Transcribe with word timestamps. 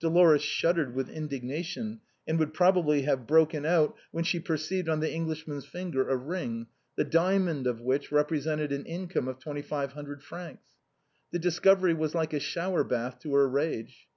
Dolores 0.00 0.42
shuddered 0.42 0.96
with 0.96 1.08
indignation, 1.08 2.00
and 2.26 2.36
would 2.40 2.52
proba 2.52 2.82
bly 2.84 3.02
have 3.02 3.28
broken 3.28 3.64
out, 3.64 3.94
when 4.10 4.24
she 4.24 4.40
perceived 4.40 4.88
on 4.88 4.98
the 4.98 5.12
English 5.14 5.46
man's 5.46 5.66
finger 5.66 6.08
a 6.08 6.16
ring, 6.16 6.66
the 6.96 7.04
diamond 7.04 7.68
of 7.68 7.80
which 7.80 8.10
represented 8.10 8.72
an 8.72 8.84
income 8.86 9.28
of 9.28 9.38
twenty 9.38 9.62
five 9.62 9.92
hundred 9.92 10.20
francs. 10.24 10.68
This 11.30 11.42
discovery 11.42 11.94
was 11.94 12.12
like 12.12 12.32
a 12.32 12.40
showerbath 12.40 13.20
to 13.20 13.32
her 13.36 13.48
rage. 13.48 14.06